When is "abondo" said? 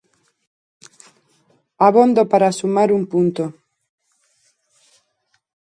1.87-2.21